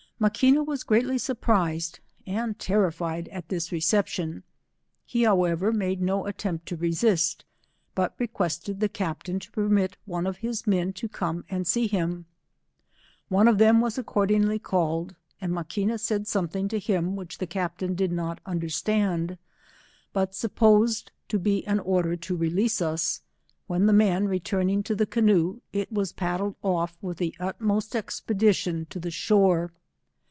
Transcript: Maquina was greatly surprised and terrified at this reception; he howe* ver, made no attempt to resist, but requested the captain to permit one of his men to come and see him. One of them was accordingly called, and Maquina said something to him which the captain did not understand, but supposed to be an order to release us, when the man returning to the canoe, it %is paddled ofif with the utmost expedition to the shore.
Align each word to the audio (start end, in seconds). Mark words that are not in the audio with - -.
Maquina 0.23 0.63
was 0.63 0.83
greatly 0.83 1.17
surprised 1.17 1.99
and 2.27 2.59
terrified 2.59 3.27
at 3.29 3.49
this 3.49 3.71
reception; 3.71 4.43
he 5.03 5.23
howe* 5.23 5.55
ver, 5.55 5.71
made 5.71 5.99
no 5.99 6.27
attempt 6.27 6.67
to 6.67 6.75
resist, 6.75 7.43
but 7.95 8.13
requested 8.19 8.79
the 8.81 8.87
captain 8.87 9.39
to 9.39 9.49
permit 9.51 9.97
one 10.05 10.27
of 10.27 10.37
his 10.37 10.67
men 10.67 10.93
to 10.93 11.09
come 11.09 11.43
and 11.49 11.65
see 11.65 11.87
him. 11.87 12.27
One 13.29 13.47
of 13.47 13.57
them 13.57 13.81
was 13.81 13.97
accordingly 13.97 14.59
called, 14.59 15.15
and 15.41 15.51
Maquina 15.51 15.97
said 15.99 16.27
something 16.27 16.67
to 16.67 16.77
him 16.77 17.15
which 17.15 17.39
the 17.39 17.47
captain 17.47 17.95
did 17.95 18.11
not 18.11 18.37
understand, 18.45 19.39
but 20.13 20.35
supposed 20.35 21.11
to 21.29 21.39
be 21.39 21.65
an 21.65 21.79
order 21.79 22.15
to 22.15 22.37
release 22.37 22.79
us, 22.79 23.21
when 23.65 23.87
the 23.87 23.91
man 23.91 24.27
returning 24.27 24.83
to 24.83 24.93
the 24.93 25.07
canoe, 25.07 25.61
it 25.73 25.91
%is 25.91 26.11
paddled 26.13 26.61
ofif 26.61 26.93
with 27.01 27.17
the 27.17 27.33
utmost 27.39 27.95
expedition 27.95 28.85
to 28.91 28.99
the 28.99 29.09
shore. 29.09 29.71